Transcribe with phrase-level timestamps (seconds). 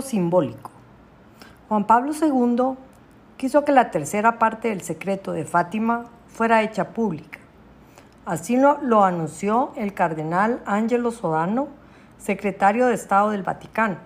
[0.00, 0.70] Simbólico.
[1.68, 2.76] Juan Pablo II
[3.36, 7.40] quiso que la tercera parte del secreto de Fátima fuera hecha pública.
[8.26, 11.68] Así lo, anunció el cardenal Angelo Sodano,
[12.18, 13.96] secretario de Estado del Vaticano,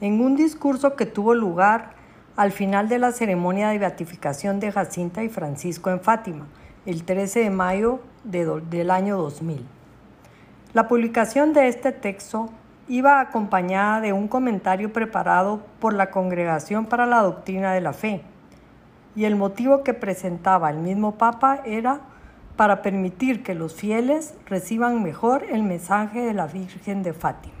[0.00, 1.92] en un discurso que tuvo lugar
[2.36, 6.46] al final de la ceremonia de beatificación de Jacinta y Francisco en Fátima,
[6.86, 9.64] el 13 de mayo de, del año 2000.
[10.72, 12.50] La publicación de este texto
[12.88, 18.22] iba acompañada de un comentario preparado por la Congregación para la Doctrina de la Fe,
[19.14, 22.00] y el motivo que presentaba el mismo Papa era
[22.56, 27.54] para permitir que los fieles reciban mejor el mensaje de la Virgen de Fátima.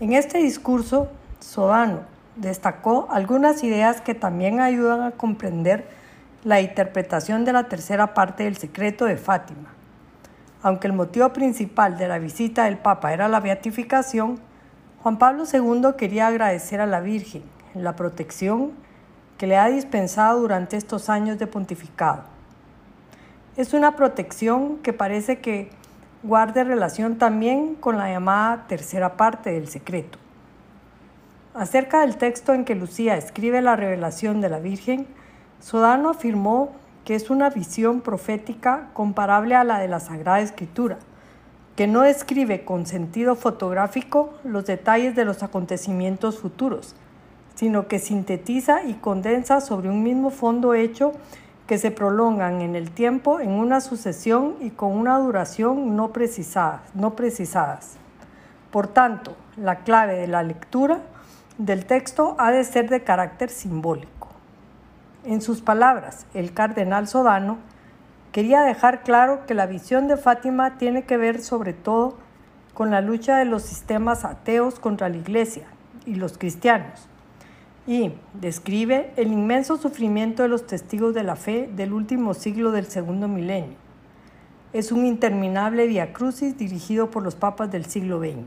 [0.00, 1.08] En este discurso,
[1.38, 2.00] Sodano
[2.36, 5.86] destacó algunas ideas que también ayudan a comprender
[6.42, 9.74] la interpretación de la tercera parte del secreto de Fátima
[10.64, 14.40] aunque el motivo principal de la visita del Papa era la beatificación,
[15.02, 17.42] Juan Pablo II quería agradecer a la Virgen
[17.74, 18.72] la protección
[19.36, 22.22] que le ha dispensado durante estos años de pontificado.
[23.58, 25.68] Es una protección que parece que
[26.22, 30.18] guarde relación también con la llamada tercera parte del secreto.
[31.52, 35.06] Acerca del texto en que Lucía escribe la revelación de la Virgen,
[35.60, 36.72] Sodano afirmó
[37.04, 40.98] que es una visión profética comparable a la de la Sagrada Escritura,
[41.76, 46.94] que no describe con sentido fotográfico los detalles de los acontecimientos futuros,
[47.54, 51.12] sino que sintetiza y condensa sobre un mismo fondo hecho
[51.66, 56.82] que se prolongan en el tiempo en una sucesión y con una duración no, precisada,
[56.94, 57.96] no precisadas.
[58.70, 61.00] Por tanto, la clave de la lectura
[61.58, 64.13] del texto ha de ser de carácter simbólico.
[65.24, 67.56] En sus palabras, el cardenal Sodano
[68.30, 72.18] quería dejar claro que la visión de Fátima tiene que ver sobre todo
[72.74, 75.64] con la lucha de los sistemas ateos contra la Iglesia
[76.04, 77.08] y los cristianos,
[77.86, 82.86] y describe el inmenso sufrimiento de los testigos de la fe del último siglo del
[82.86, 83.78] segundo milenio.
[84.74, 88.44] Es un interminable viacrucis dirigido por los papas del siglo XX.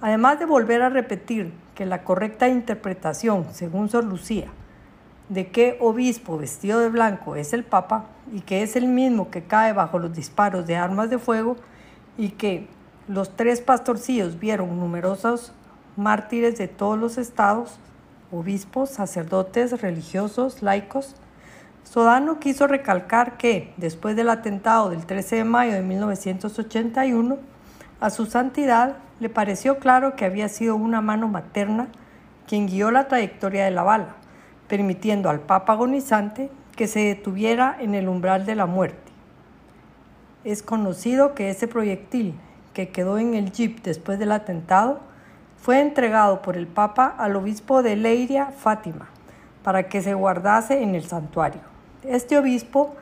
[0.00, 4.48] Además de volver a repetir que la correcta interpretación, según Sor Lucía,
[5.28, 9.42] de qué obispo vestido de blanco es el Papa y que es el mismo que
[9.42, 11.56] cae bajo los disparos de armas de fuego
[12.16, 12.68] y que
[13.08, 15.52] los tres pastorcillos vieron numerosos
[15.96, 17.78] mártires de todos los estados,
[18.30, 21.16] obispos, sacerdotes, religiosos, laicos,
[21.84, 27.38] Sodano quiso recalcar que, después del atentado del 13 de mayo de 1981,
[28.00, 31.86] a su santidad le pareció claro que había sido una mano materna
[32.48, 34.15] quien guió la trayectoria de la bala
[34.68, 39.12] permitiendo al Papa agonizante que se detuviera en el umbral de la muerte.
[40.44, 42.34] Es conocido que ese proyectil
[42.74, 45.00] que quedó en el jeep después del atentado
[45.56, 49.08] fue entregado por el Papa al obispo de Leiria, Fátima,
[49.62, 51.62] para que se guardase en el santuario.
[52.04, 52.94] Este obispo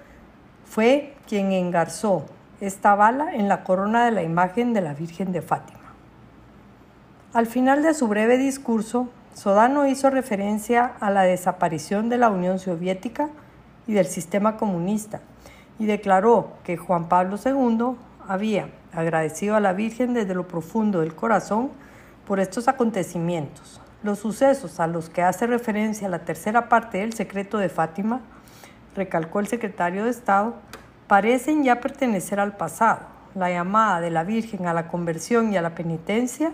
[0.65, 2.25] fue quien engarzó
[2.61, 5.81] esta bala en la corona de la imagen de la Virgen de Fátima.
[7.35, 12.61] Al final de su breve discurso, Sodano hizo referencia a la desaparición de la Unión
[12.61, 13.31] Soviética
[13.87, 15.21] y del sistema comunista
[15.79, 17.97] y declaró que Juan Pablo II
[18.29, 21.71] había agradecido a la Virgen desde lo profundo del corazón
[22.29, 23.81] por estos acontecimientos.
[24.05, 28.21] Los sucesos a los que hace referencia la tercera parte del secreto de Fátima,
[28.95, 30.55] recalcó el secretario de Estado,
[31.09, 33.01] parecen ya pertenecer al pasado.
[33.35, 36.53] La llamada de la Virgen a la conversión y a la penitencia,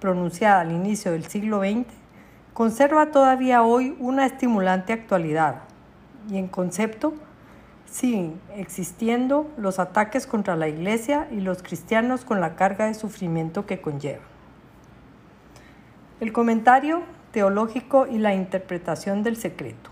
[0.00, 1.86] pronunciada al inicio del siglo XX,
[2.56, 5.56] conserva todavía hoy una estimulante actualidad
[6.30, 7.12] y en concepto
[7.84, 13.66] siguen existiendo los ataques contra la Iglesia y los cristianos con la carga de sufrimiento
[13.66, 14.22] que conlleva.
[16.18, 19.90] El comentario teológico y la interpretación del secreto.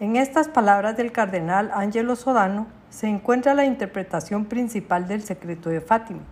[0.00, 5.80] En estas palabras del cardenal Angelo Sodano se encuentra la interpretación principal del secreto de
[5.80, 6.24] Fátima,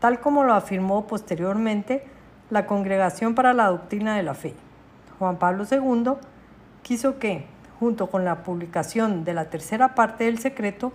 [0.00, 2.13] tal como lo afirmó posteriormente
[2.50, 4.54] la Congregación para la Doctrina de la Fe.
[5.18, 6.12] Juan Pablo II
[6.82, 7.46] quiso que,
[7.80, 10.92] junto con la publicación de la tercera parte del secreto,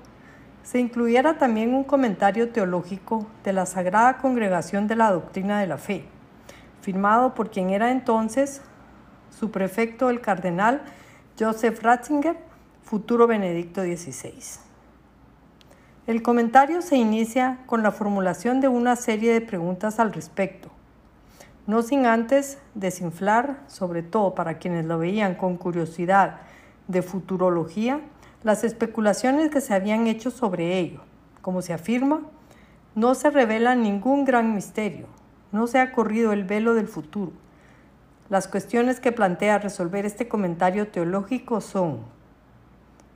[0.63, 5.77] se incluyera también un comentario teológico de la Sagrada Congregación de la Doctrina de la
[5.77, 6.05] Fe,
[6.81, 8.61] firmado por quien era entonces
[9.29, 10.81] su prefecto, el cardenal
[11.39, 12.37] Joseph Ratzinger,
[12.83, 14.59] futuro Benedicto XVI.
[16.07, 20.69] El comentario se inicia con la formulación de una serie de preguntas al respecto,
[21.69, 26.37] no sin antes desinflar, sobre todo para quienes lo veían con curiosidad
[26.87, 28.01] de futurología,
[28.41, 31.01] las especulaciones que se habían hecho sobre ello.
[31.43, 32.21] Como se afirma,
[32.95, 35.05] no se revela ningún gran misterio,
[35.51, 37.33] no se ha corrido el velo del futuro.
[38.29, 41.99] Las cuestiones que plantea resolver este comentario teológico son,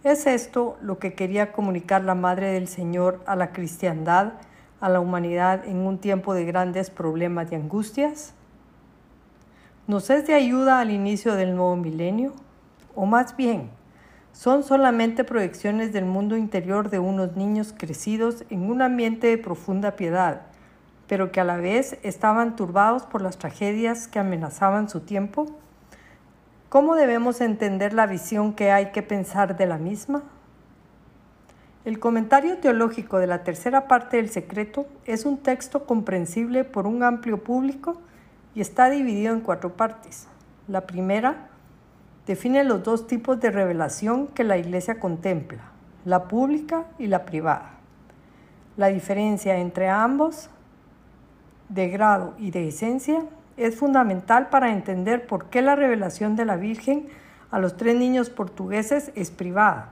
[0.04, 4.34] ¿es esto lo que quería comunicar la Madre del Señor a la cristiandad,
[4.80, 8.36] a la humanidad en un tiempo de grandes problemas y angustias?
[9.86, 12.32] ¿Nos es de ayuda al inicio del nuevo milenio?
[12.96, 13.70] O más bien,
[14.32, 19.98] son solamente proyecciones del mundo interior de unos niños crecidos en un ambiente de profunda
[19.98, 20.44] piedad,
[21.06, 25.48] pero que a la vez estaban turbados por las tragedias que amenazaban su tiempo?
[26.70, 30.24] ¿Cómo debemos entender la visión que hay que pensar de la misma?
[31.84, 37.04] El comentario teológico de la tercera parte del secreto es un texto comprensible por un
[37.04, 38.00] amplio público
[38.56, 40.28] y está dividido en cuatro partes.
[40.68, 41.50] La primera
[42.26, 45.64] define los dos tipos de revelación que la Iglesia contempla,
[46.06, 47.72] la pública y la privada.
[48.78, 50.50] La diferencia entre ambos,
[51.70, 53.24] de grado y de esencia,
[53.58, 57.08] es fundamental para entender por qué la revelación de la Virgen
[57.52, 59.90] a los tres niños portugueses es privada.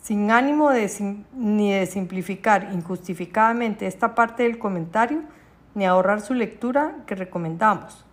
[0.00, 0.88] Sin ánimo de,
[1.34, 5.22] ni de simplificar injustificadamente esta parte del comentario,
[5.78, 8.04] ni ahorrar su lectura que recomendamos.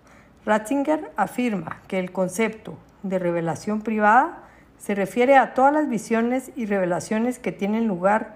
[0.46, 4.44] Ratzinger afirma que el concepto de revelación privada
[4.78, 8.36] se refiere a todas las visiones y revelaciones que tienen lugar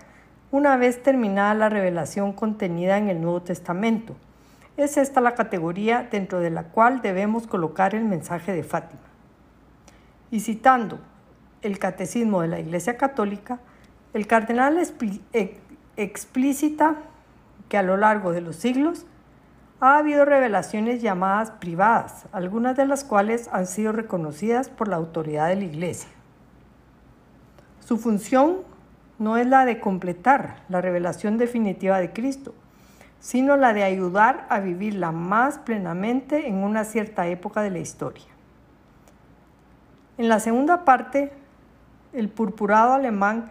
[0.52, 4.16] una vez terminada la revelación contenida en el Nuevo Testamento.
[4.78, 9.04] Es esta la categoría dentro de la cual debemos colocar el mensaje de Fátima.
[10.32, 11.00] Y citando
[11.62, 13.60] el Catecismo de la Iglesia Católica,
[14.16, 14.80] el cardenal
[15.98, 16.96] explícita
[17.68, 19.06] que a lo largo de los siglos
[19.81, 25.48] ha habido revelaciones llamadas privadas, algunas de las cuales han sido reconocidas por la autoridad
[25.48, 26.10] de la Iglesia.
[27.80, 28.58] Su función
[29.20, 32.53] no es la de completar la revelación definitiva de Cristo,
[33.22, 38.25] sino la de ayudar a vivirla más plenamente en una cierta época de la historia.
[40.18, 41.32] En la segunda parte,
[42.12, 43.50] el purpurado alemán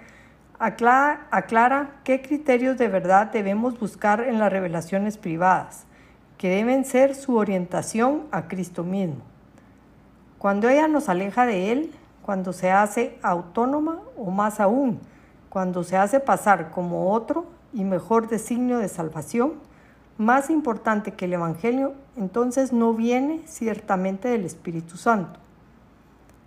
[0.59, 5.88] aclara, aclara qué criterios de verdad debemos buscar en las revelaciones privadas
[6.39, 9.23] que deben ser su orientación a Cristo mismo.
[10.39, 11.93] Cuando ella nos aleja de Él,
[12.23, 15.01] cuando se hace autónoma o más aún,
[15.49, 19.55] cuando se hace pasar como otro y mejor designio de salvación,
[20.17, 25.41] más importante que el Evangelio, entonces no viene ciertamente del Espíritu Santo.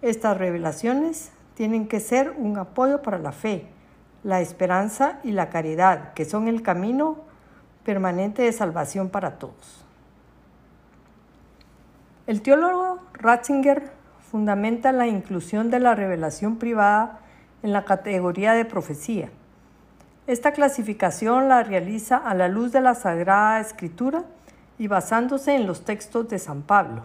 [0.02, 3.68] Estas revelaciones tienen que ser un apoyo para la fe,
[4.24, 7.31] la esperanza y la caridad, que son el camino
[7.84, 9.86] permanente de salvación para todos.
[12.28, 13.92] El teólogo Ratzinger
[14.30, 17.20] fundamenta la inclusión de la revelación privada
[17.64, 19.30] en la categoría de profecía.
[20.28, 24.24] Esta clasificación la realiza a la luz de la Sagrada Escritura
[24.78, 27.02] y basándose en los textos de San Pablo.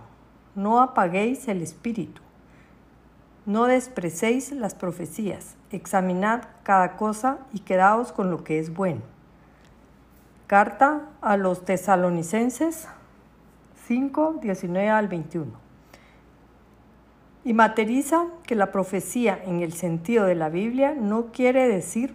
[0.55, 2.23] No apaguéis el espíritu.
[3.47, 5.57] No desprecéis las profecías.
[5.71, 9.03] Examinad cada cosa y quedaos con lo que es bueno.
[10.47, 12.87] Carta a los tesalonicenses
[13.89, 15.51] 5, 19 al 21.
[17.43, 22.15] Y materializa que la profecía en el sentido de la Biblia no quiere decir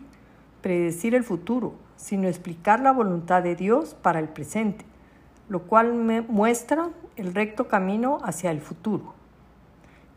[0.61, 4.85] predecir el futuro, sino explicar la voluntad de Dios para el presente,
[5.50, 5.93] lo cual
[6.29, 9.13] muestra el recto camino hacia el futuro.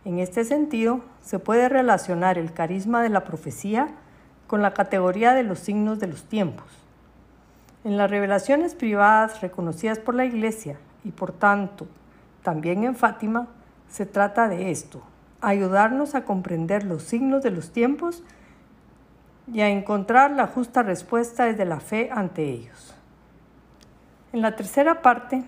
[0.05, 3.89] En este sentido, se puede relacionar el carisma de la profecía
[4.47, 6.84] con la categoría de los signos de los tiempos.
[7.85, 11.87] En las revelaciones privadas reconocidas por la Iglesia y por tanto
[12.43, 13.49] también en Fátima,
[13.89, 15.03] se trata de esto,
[15.43, 18.23] ayudarnos a comprender los signos de los tiempos
[19.53, 22.95] y a encontrar la justa respuesta desde la fe ante ellos.
[24.33, 25.45] En la tercera parte,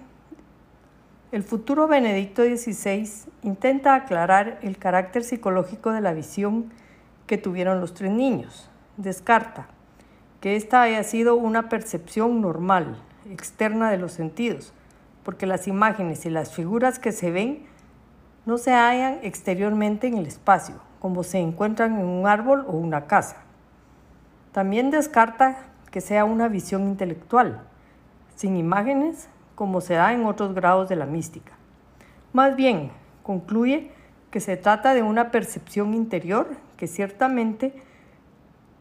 [1.32, 3.10] el futuro Benedicto XVI
[3.42, 6.70] intenta aclarar el carácter psicológico de la visión
[7.26, 8.68] que tuvieron los tres niños.
[8.98, 9.68] Descarta
[10.46, 14.72] que esta haya sido una percepción normal, externa de los sentidos,
[15.24, 17.66] porque las imágenes y las figuras que se ven
[18.44, 23.08] no se hallan exteriormente en el espacio, como se encuentran en un árbol o una
[23.08, 23.38] casa.
[24.52, 27.62] También descarta que sea una visión intelectual,
[28.36, 31.54] sin imágenes, como se da en otros grados de la mística.
[32.32, 32.92] Más bien,
[33.24, 33.90] concluye
[34.30, 37.82] que se trata de una percepción interior que ciertamente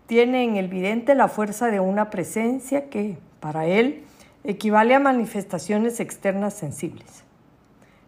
[0.08, 4.04] tiene en el vidente la fuerza de una presencia que, para él,
[4.44, 7.24] equivale a manifestaciones externas sensibles.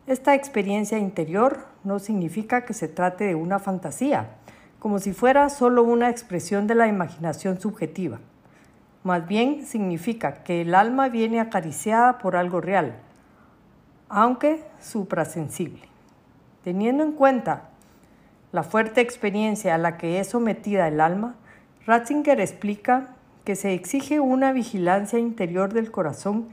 [0.06, 4.36] Esta experiencia interior no significa que se trate de una fantasía,
[4.80, 8.20] como si fuera solo una expresión de la imaginación subjetiva.
[9.04, 13.00] Más bien significa que el alma viene acariciada por algo real,
[14.10, 15.82] aunque suprasensible.
[16.64, 17.70] Teniendo en cuenta
[18.52, 21.36] la fuerte experiencia a la que es sometida el alma,
[21.88, 23.16] Ratzinger explica
[23.46, 26.50] que se exige una vigilancia interior del corazón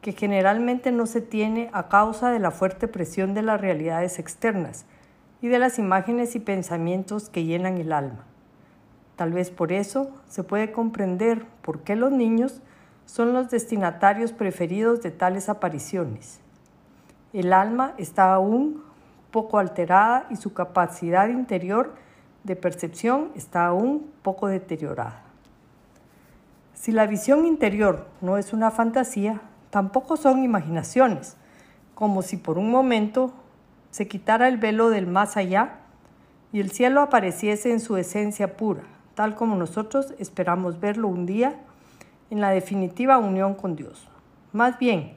[0.00, 4.86] que generalmente no se tiene a causa de la fuerte presión de las realidades externas
[5.42, 8.24] y de las imágenes y pensamientos que llenan el alma.
[9.16, 12.62] Tal vez por eso se puede comprender por qué los niños
[13.04, 16.40] son los destinatarios preferidos de tales apariciones.
[17.34, 18.82] El alma está aún
[19.32, 21.92] poco alterada y su capacidad interior
[22.48, 25.22] de percepción está aún poco deteriorada.
[26.72, 31.36] Si la visión interior no es una fantasía, tampoco son imaginaciones,
[31.94, 33.32] como si por un momento
[33.90, 35.80] se quitara el velo del más allá
[36.50, 41.60] y el cielo apareciese en su esencia pura, tal como nosotros esperamos verlo un día
[42.30, 44.08] en la definitiva unión con Dios.
[44.54, 45.12] Más bien,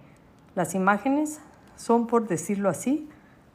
[0.54, 1.40] las imágenes
[1.78, 3.08] son, por decirlo así,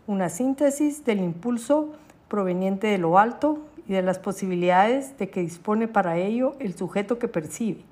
[0.06, 1.92] una síntesis del impulso
[2.28, 7.18] proveniente de lo alto y de las posibilidades de que dispone para ello el sujeto
[7.18, 7.82] que percibe,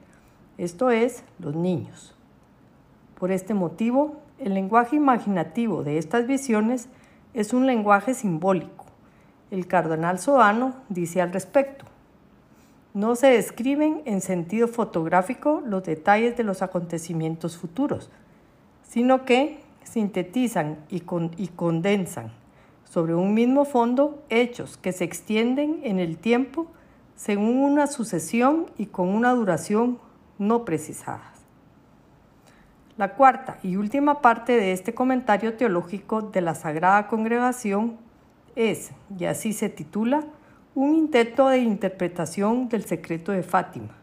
[0.59, 2.15] esto es, los niños.
[3.19, 6.89] Por este motivo, el lenguaje imaginativo de estas visiones
[7.33, 8.85] es un lenguaje simbólico.
[9.51, 11.85] El cardenal Soano dice al respecto,
[12.93, 18.11] no se describen en sentido fotográfico los detalles de los acontecimientos futuros,
[18.83, 21.03] sino que sintetizan y,
[21.37, 22.33] y condensan
[22.95, 26.69] sobre un mismo fondo hechos que se extienden en el tiempo
[27.17, 29.99] según una sucesión y con una duración
[30.39, 31.41] no precisadas.
[32.97, 37.97] La cuarta y última parte de este comentario teológico de la Sagrada Congregación
[38.55, 40.23] es, y así se titula,
[40.77, 43.97] un intento de interpretación del secreto de Fátima.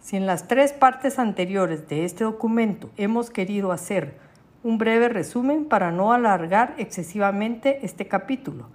[0.00, 4.18] Si en las tres partes anteriores de este documento hemos querido hacer
[4.62, 8.68] un breve resumen para no alargar excesivamente este capítulo,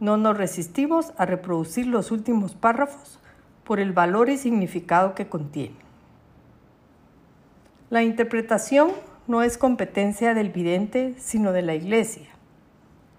[0.00, 3.18] no nos resistimos a reproducir los últimos párrafos
[3.64, 5.76] por el valor y significado que contiene.
[7.90, 8.92] La interpretación
[9.26, 12.28] no es competencia del vidente, sino de la Iglesia.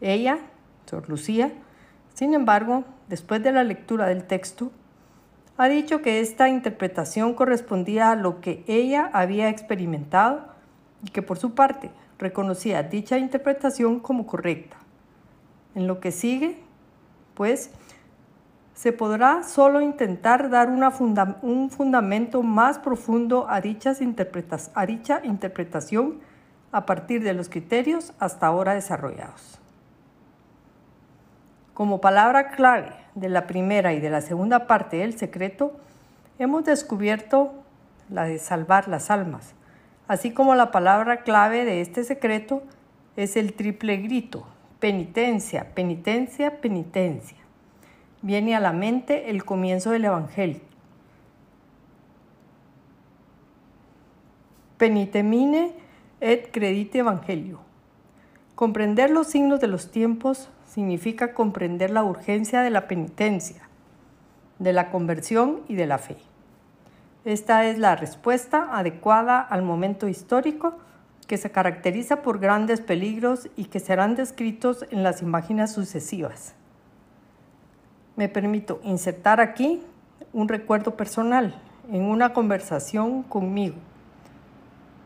[0.01, 0.39] Ella,
[0.85, 1.51] Sor Lucía,
[2.13, 4.71] sin embargo, después de la lectura del texto,
[5.57, 10.45] ha dicho que esta interpretación correspondía a lo que ella había experimentado
[11.03, 14.77] y que por su parte reconocía dicha interpretación como correcta.
[15.75, 16.59] En lo que sigue,
[17.33, 17.71] pues,
[18.73, 26.19] se podrá solo intentar dar un fundamento más profundo a, dichas a dicha interpretación
[26.73, 29.59] a partir de los criterios hasta ahora desarrollados.
[31.73, 35.73] Como palabra clave de la primera y de la segunda parte del secreto,
[36.37, 37.53] hemos descubierto
[38.09, 39.53] la de salvar las almas,
[40.07, 42.63] así como la palabra clave de este secreto
[43.15, 44.47] es el triple grito,
[44.79, 47.45] penitencia, penitencia, penitencia
[48.25, 50.61] viene a la mente el comienzo del Evangelio.
[54.77, 55.73] Penitemine
[56.19, 57.59] et credite Evangelio.
[58.55, 63.69] Comprender los signos de los tiempos significa comprender la urgencia de la penitencia,
[64.57, 66.17] de la conversión y de la fe.
[67.25, 70.77] Esta es la respuesta adecuada al momento histórico
[71.27, 76.55] que se caracteriza por grandes peligros y que serán descritos en las imágenes sucesivas
[78.15, 79.81] me permito insertar aquí
[80.33, 81.55] un recuerdo personal
[81.91, 83.75] en una conversación conmigo.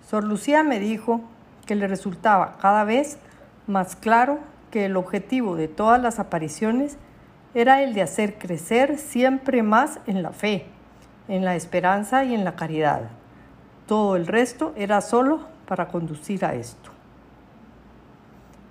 [0.07, 1.21] Sor Lucía me dijo
[1.65, 3.17] que le resultaba cada vez
[3.67, 4.39] más claro
[4.71, 6.97] que el objetivo de todas las apariciones
[7.53, 10.65] era el de hacer crecer siempre más en la fe,
[11.29, 13.03] en la esperanza y en la caridad.
[13.87, 16.89] Todo el resto era solo para conducir a esto.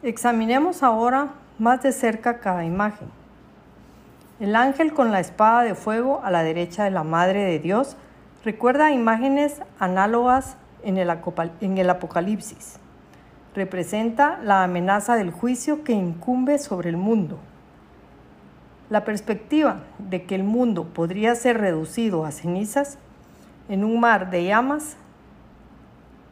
[0.02, 3.08] Examinemos ahora más de cerca cada imagen.
[4.40, 7.96] El ángel con la espada de fuego a la derecha de la Madre de Dios
[8.44, 12.78] recuerda imágenes análogas en el, Apocalipsis.
[13.54, 17.38] Representa la amenaza del juicio que incumbe sobre el mundo.
[18.90, 22.98] La perspectiva de que el mundo podría ser reducido a cenizas
[23.68, 24.96] en un mar de llamas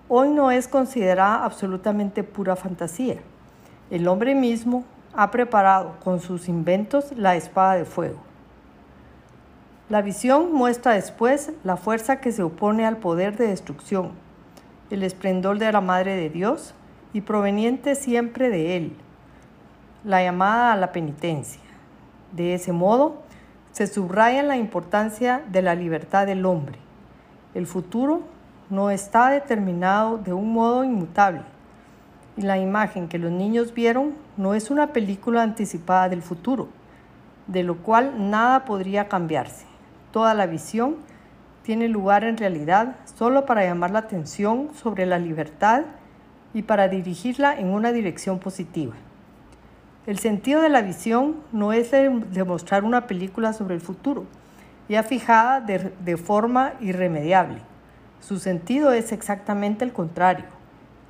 [0.08, 3.16] hoy no es considerada absolutamente pura fantasía.
[3.90, 4.84] El hombre mismo
[5.14, 8.18] ha preparado con sus inventos la espada de fuego.
[9.88, 14.12] La visión muestra después la fuerza que se opone al poder de destrucción,
[14.90, 16.74] el esplendor de la Madre de Dios
[17.12, 18.96] y proveniente siempre de Él,
[20.04, 21.65] la llamada a la penitencia.
[22.36, 23.22] De ese modo,
[23.72, 26.78] se subraya la importancia de la libertad del hombre.
[27.54, 28.20] El futuro
[28.68, 31.40] no está determinado de un modo inmutable
[32.36, 36.68] y la imagen que los niños vieron no es una película anticipada del futuro,
[37.46, 39.64] de lo cual nada podría cambiarse.
[40.12, 40.96] Toda la visión
[41.62, 45.84] tiene lugar en realidad solo para llamar la atención sobre la libertad
[46.52, 48.94] y para dirigirla en una dirección positiva.
[50.06, 54.24] El sentido de la visión no es demostrar una película sobre el futuro,
[54.88, 57.58] ya fijada de, de forma irremediable.
[58.20, 60.44] Su sentido es exactamente el contrario,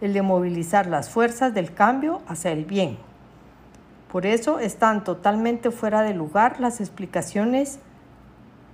[0.01, 2.97] el de movilizar las fuerzas del cambio hacia el bien.
[4.11, 7.81] Por eso están totalmente fuera de lugar las explicaciones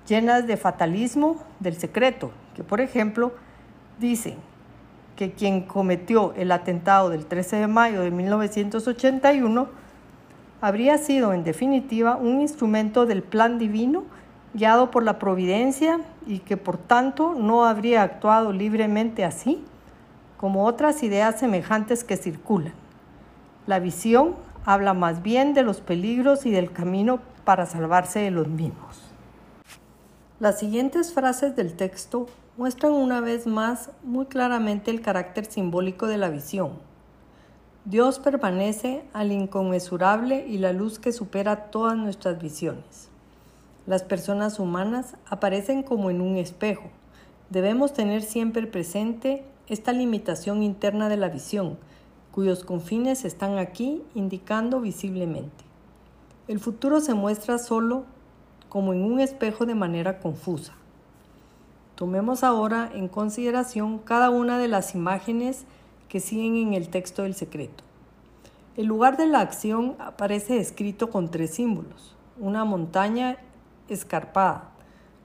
[0.07, 3.33] llenas de fatalismo del secreto, que por ejemplo
[3.99, 4.37] dicen
[5.17, 9.82] que quien cometió el atentado del 13 de mayo de 1981
[10.63, 14.05] habría sido en definitiva un instrumento del plan divino
[14.55, 19.63] guiado por la providencia y que por tanto no habría actuado libremente así
[20.37, 22.75] como otras ideas semejantes que circulan.
[23.67, 28.47] La visión habla más bien de los peligros y del camino para salvarse de los
[28.47, 29.03] mismos.
[30.39, 36.19] Las siguientes frases del texto muestran una vez más muy claramente el carácter simbólico de
[36.19, 36.92] la visión
[37.85, 43.09] Dios permanece al inconmensurable y la luz que supera todas nuestras visiones.
[43.87, 46.91] Las personas humanas aparecen como en un espejo.
[47.51, 51.77] Debemos tener siempre presente esta limitación interna de la visión,
[52.31, 55.65] cuyos confines están aquí indicando visiblemente.
[56.47, 58.05] El futuro se muestra solo
[58.69, 60.75] como en un espejo de manera confusa.
[61.97, 65.65] Tomemos ahora en consideración cada una de las imágenes
[66.13, 67.85] que siguen en el texto del secreto.
[68.77, 73.39] El lugar de la acción aparece escrito con tres símbolos, una montaña
[73.89, 74.73] escarpada,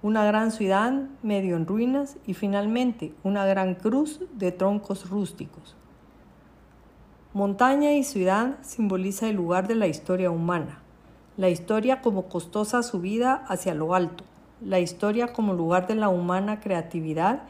[0.02, 5.76] una gran ciudad medio en ruinas y finalmente una gran cruz de troncos rústicos.
[7.34, 10.80] Montaña y ciudad simboliza el lugar de la historia humana,
[11.36, 14.24] la historia como costosa subida hacia lo alto,
[14.62, 17.42] la historia como lugar de la humana creatividad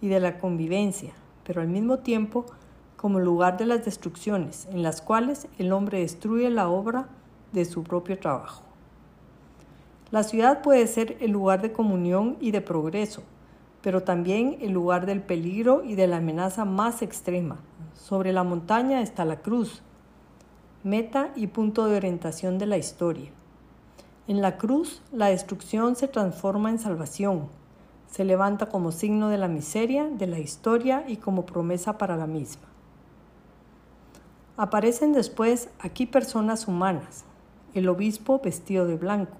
[0.00, 1.12] y de la convivencia,
[1.44, 2.46] pero al mismo tiempo
[2.96, 7.08] como lugar de las destrucciones, en las cuales el hombre destruye la obra
[7.52, 8.62] de su propio trabajo.
[10.10, 13.22] La ciudad puede ser el lugar de comunión y de progreso,
[13.82, 17.58] pero también el lugar del peligro y de la amenaza más extrema.
[17.94, 19.82] Sobre la montaña está la cruz,
[20.84, 23.30] meta y punto de orientación de la historia.
[24.28, 27.48] En la cruz, la destrucción se transforma en salvación,
[28.10, 32.26] se levanta como signo de la miseria de la historia y como promesa para la
[32.26, 32.75] misma.
[34.58, 37.26] Aparecen después aquí personas humanas,
[37.74, 39.36] el obispo vestido de blanco.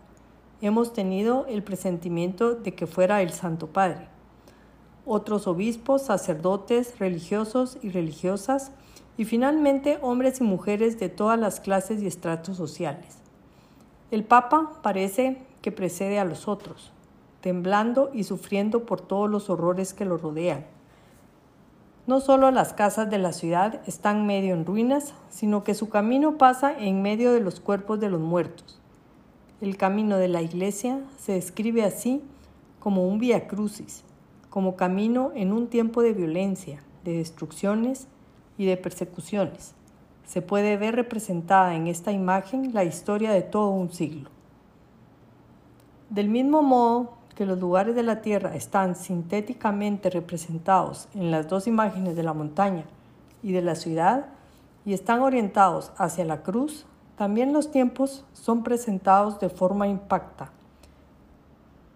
[0.61, 4.09] Hemos tenido el presentimiento de que fuera el Santo Padre.
[5.07, 8.72] Otros obispos, sacerdotes, religiosos y religiosas,
[9.16, 13.16] y finalmente hombres y mujeres de todas las clases y estratos sociales.
[14.11, 16.92] El Papa parece que precede a los otros,
[17.40, 20.76] temblando y sufriendo por todos los horrores que lo rodean
[22.07, 26.38] no solo las casas de la ciudad están medio en ruinas, sino que su camino
[26.38, 28.81] pasa en medio de los cuerpos de los muertos.
[29.61, 32.23] El camino de la iglesia se describe así
[32.79, 34.05] como un vía crucis,
[34.51, 38.07] como camino en un tiempo de violencia, de destrucciones
[38.57, 39.75] y de persecuciones.
[40.27, 44.31] Se puede ver representada en esta imagen la historia de todo un siglo.
[46.11, 51.66] Del mismo modo que los lugares de la Tierra están sintéticamente representados en las dos
[51.66, 52.85] imágenes de la montaña
[53.42, 54.27] y de la ciudad
[54.87, 60.51] y están orientados hacia la cruz, también los tiempos son presentados de forma impacta,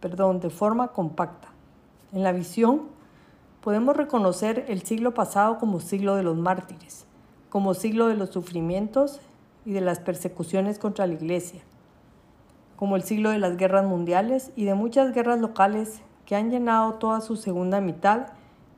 [0.01, 1.49] perdón, de forma compacta.
[2.13, 2.83] En la visión
[3.63, 7.07] podemos reconocer el siglo pasado como siglo de los mártires,
[7.49, 9.21] como siglo de los sufrimientos
[9.65, 11.63] y de las persecuciones contra la iglesia,
[12.81, 16.95] como el siglo de las guerras mundiales y de muchas guerras locales que han llenado
[16.95, 18.29] toda su segunda mitad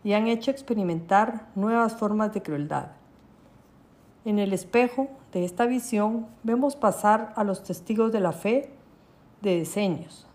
[0.03, 2.88] y han hecho experimentar nuevas formas de crueldad.
[4.25, 8.73] En el espejo de esta visión vemos pasar a los testigos de la fe
[9.41, 10.27] de diseños.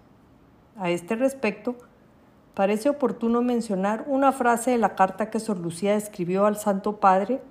[0.77, 1.75] A este respecto,
[2.53, 7.41] parece oportuno mencionar una frase de la carta que Sor Lucía escribió al Santo Padre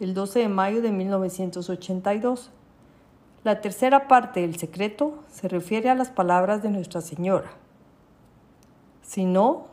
[0.00, 2.50] el 12 de mayo de 1982.
[3.44, 7.50] La tercera parte del secreto se refiere a las palabras de Nuestra Señora.
[9.02, 9.66] Si no,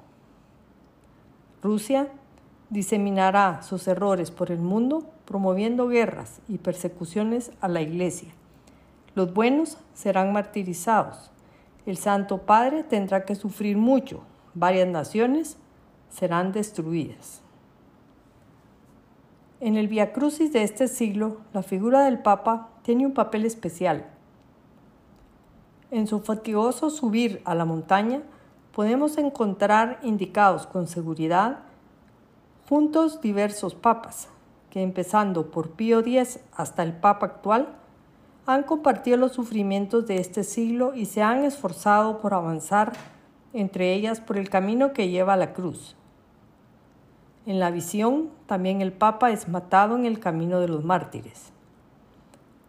[1.62, 2.08] Rusia
[2.72, 8.30] diseminará sus errores por el mundo promoviendo guerras y persecuciones a la Iglesia.
[9.14, 11.30] Los buenos serán martirizados.
[11.86, 14.22] El Santo Padre tendrá que sufrir mucho.
[14.56, 15.58] Varias naciones
[16.10, 17.44] serán destruidas.
[19.62, 24.06] En el Via Crucis de este siglo, la figura del Papa tiene un papel especial.
[25.92, 28.22] En su fatigoso subir a la montaña,
[28.74, 31.60] podemos encontrar indicados con seguridad
[32.70, 34.30] juntos diversos papas,
[34.70, 37.68] que empezando por Pío X hasta el Papa actual,
[38.46, 42.94] han compartido los sufrimientos de este siglo y se han esforzado por avanzar
[43.52, 45.98] entre ellas por el camino que lleva a la cruz.
[47.50, 51.52] En la visión, también el Papa es matado en el camino de los mártires.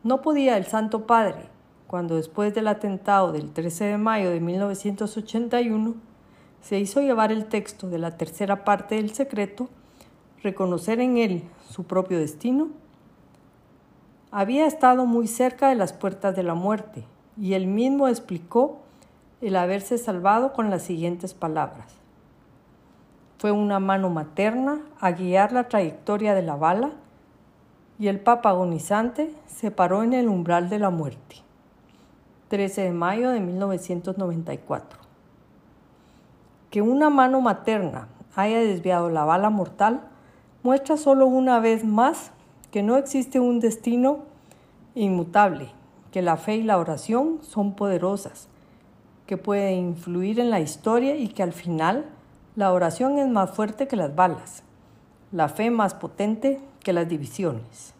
[0.02, 1.50] No podía el Santo Padre,
[1.86, 5.96] cuando después del atentado del 13 de mayo de 1981
[6.62, 9.68] se hizo llevar el texto de la tercera parte del secreto,
[10.42, 12.68] reconocer en él su propio destino,
[14.30, 17.04] había estado muy cerca de las puertas de la muerte
[17.38, 18.78] y él mismo explicó
[19.42, 21.99] el haberse salvado con las siguientes palabras.
[23.40, 26.90] Fue una mano materna a guiar la trayectoria de la bala
[27.98, 31.36] y el papa agonizante se paró en el umbral de la muerte.
[32.48, 34.98] 13 de mayo de 1994.
[36.68, 40.02] Que una mano materna haya desviado la bala mortal
[40.62, 42.32] muestra solo una vez más
[42.70, 44.18] que no existe un destino
[44.94, 45.70] inmutable,
[46.12, 48.48] que la fe y la oración son poderosas,
[49.24, 52.04] que pueden influir en la historia y que al final
[52.56, 54.62] la oración es más fuerte que las balas,
[55.32, 57.94] la fe más potente que las divisiones.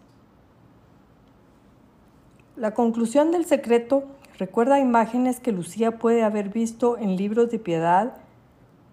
[2.56, 4.04] La conclusión del secreto
[4.38, 8.16] recuerda imágenes que Lucía puede haber visto en libros de piedad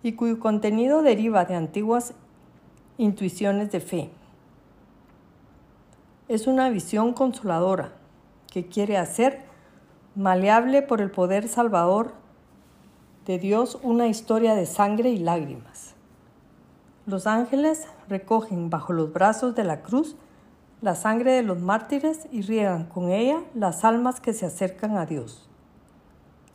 [0.04, 2.13] y cuyo contenido deriva de antiguas
[2.98, 4.10] intuiciones de fe.
[6.28, 7.93] Es una visión consoladora
[8.52, 9.41] que quiere hacer
[10.15, 12.13] maleable por el poder salvador
[13.27, 15.93] de Dios una historia de sangre y lágrimas.
[17.05, 20.15] Los ángeles recogen bajo los brazos de la cruz
[20.81, 25.05] la sangre de los mártires y riegan con ella las almas que se acercan a
[25.05, 25.49] Dios.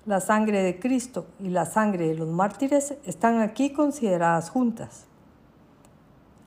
[0.06, 5.06] La sangre de Cristo y la sangre de los mártires están aquí consideradas juntas.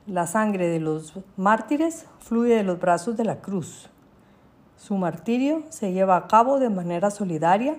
[0.07, 3.89] La sangre de los mártires fluye de los brazos de la cruz.
[4.77, 7.75] Su martirio se lleva a cabo de manera solidaria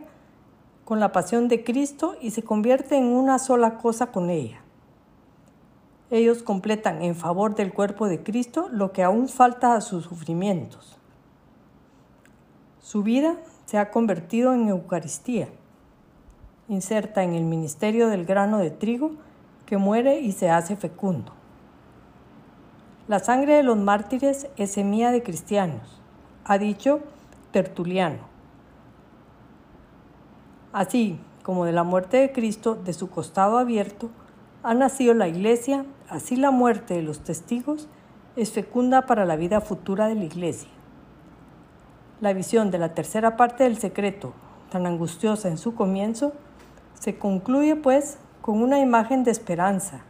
[0.87, 4.61] con la pasión de Cristo y se convierte en una sola cosa con ella.
[6.11, 10.97] Ellos completan en favor del cuerpo de Cristo lo que aún falta a sus sufrimientos.
[12.81, 15.49] Su vida se ha convertido en Eucaristía,
[16.69, 19.11] inserta en el ministerio del grano de trigo
[19.67, 21.33] que muere y se hace fecundo.
[23.09, 26.01] La sangre de los mártires es semilla de cristianos,
[26.45, 27.01] ha dicho
[27.51, 28.36] Tertuliano.
[30.77, 34.11] Así como de la muerte de Cristo, de su costado abierto,
[34.63, 37.89] ha nacido la iglesia, así la muerte de los testigos
[38.37, 40.69] es fecunda para la vida futura de la iglesia.
[42.21, 44.35] La visión de la tercera parte del secreto,
[44.71, 46.35] tan angustiosa en su comienzo,
[47.01, 50.03] se concluye pues con una imagen de esperanza.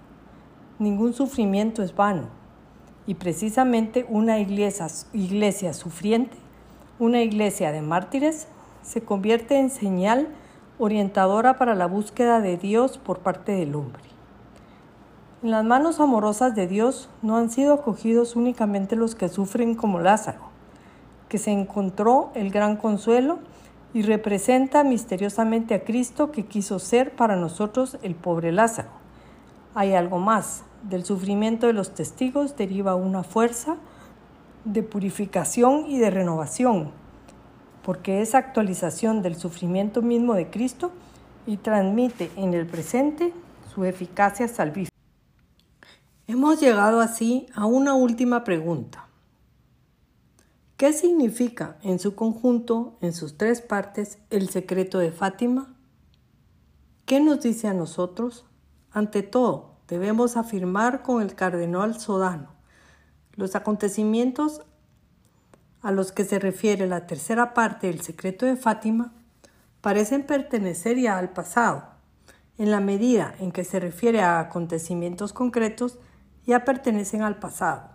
[0.80, 2.24] Ningún sufrimiento es vano
[3.06, 6.36] y precisamente una iglesia, iglesia sufriente,
[6.98, 8.48] una iglesia de mártires,
[8.82, 10.26] se convierte en señal
[10.78, 14.02] orientadora para la búsqueda de Dios por parte del hombre.
[15.42, 20.00] En las manos amorosas de Dios no han sido acogidos únicamente los que sufren como
[20.00, 20.40] Lázaro,
[21.28, 23.38] que se encontró el gran consuelo
[23.94, 28.90] y representa misteriosamente a Cristo que quiso ser para nosotros el pobre Lázaro.
[29.74, 33.76] Hay algo más, del sufrimiento de los testigos deriva una fuerza
[34.64, 36.90] de purificación y de renovación,
[37.86, 40.90] porque es actualización del sufrimiento mismo de Cristo
[41.46, 43.32] y transmite en el presente
[43.72, 44.96] su eficacia salvífica.
[46.26, 49.06] Hemos llegado así a una última pregunta.
[50.76, 55.72] ¿Qué significa en su conjunto, en sus tres partes, el secreto de Fátima?
[57.04, 58.46] ¿Qué nos dice a nosotros?
[58.90, 62.48] Ante todo, debemos afirmar con el cardenal Sodano.
[63.36, 64.62] Los acontecimientos
[65.82, 69.12] a los que se refiere la tercera parte del secreto de Fátima
[69.80, 71.84] parecen pertenecer ya al pasado.
[72.58, 75.98] En la medida en que se refiere a acontecimientos concretos,
[76.46, 77.90] ya pertenecen al pasado.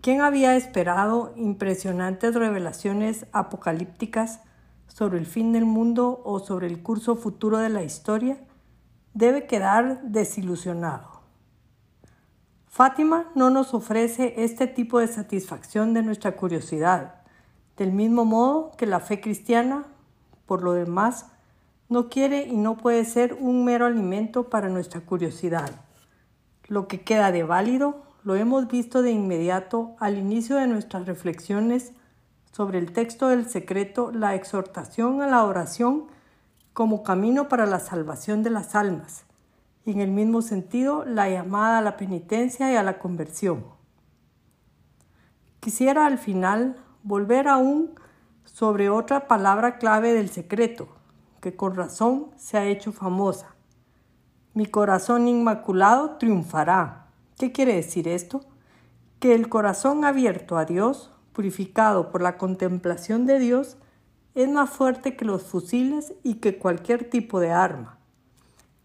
[0.00, 4.40] ¿Quién había esperado impresionantes revelaciones apocalípticas
[4.86, 8.38] sobre el fin del mundo o sobre el curso futuro de la historia?
[9.14, 11.15] Debe quedar desilusionado.
[12.76, 17.22] Fátima no nos ofrece este tipo de satisfacción de nuestra curiosidad,
[17.78, 19.86] del mismo modo que la fe cristiana,
[20.44, 21.24] por lo demás,
[21.88, 25.70] no quiere y no puede ser un mero alimento para nuestra curiosidad.
[26.68, 31.92] Lo que queda de válido lo hemos visto de inmediato al inicio de nuestras reflexiones
[32.52, 36.08] sobre el texto del secreto, la exhortación a la oración
[36.74, 39.24] como camino para la salvación de las almas,
[39.86, 43.64] y en el mismo sentido la llamada a la penitencia y a la conversión.
[45.60, 47.92] Quisiera al final volver aún
[48.44, 50.88] sobre otra palabra clave del secreto,
[51.40, 53.54] que con razón se ha hecho famosa.
[54.54, 57.06] Mi corazón inmaculado triunfará.
[57.38, 58.44] ¿Qué quiere decir esto?
[59.20, 63.76] Que el corazón abierto a Dios, purificado por la contemplación de Dios,
[64.34, 67.95] es más fuerte que los fusiles y que cualquier tipo de arma.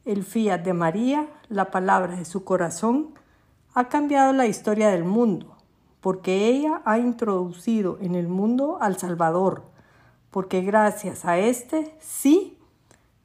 [0.04, 3.14] El fiat de María, la palabra de su corazón,
[3.76, 5.56] ha cambiado la historia del mundo,
[6.00, 9.64] porque ella ha introducido en el mundo al Salvador,
[10.32, 12.58] porque gracias a este sí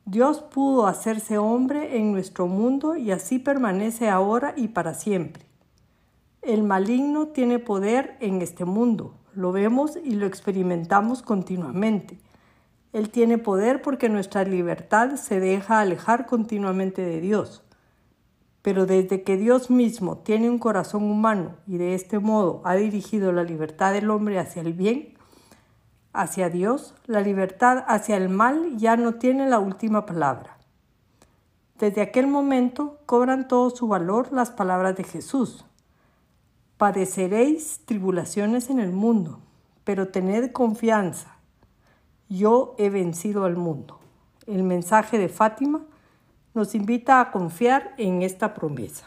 [0.04, 5.46] Dios pudo hacerse hombre en nuestro mundo y así permanece ahora y para siempre.
[6.42, 12.18] El maligno tiene poder en este mundo, lo vemos y lo experimentamos continuamente.
[12.92, 17.62] Él tiene poder porque nuestra libertad se deja alejar continuamente de Dios.
[18.62, 23.32] Pero desde que Dios mismo tiene un corazón humano y de este modo ha dirigido
[23.32, 25.14] la libertad del hombre hacia el bien,
[26.12, 30.56] hacia Dios, la libertad hacia el mal ya no tiene la última palabra.
[31.78, 35.66] Desde aquel momento cobran todo su valor las palabras de Jesús.
[36.78, 39.40] Padeceréis tribulaciones en el mundo,
[39.84, 41.35] pero tened confianza.
[42.28, 43.98] Yo he vencido al mundo.
[44.46, 45.82] El mensaje de Fátima
[46.54, 49.06] nos invita a confiar en esta promesa.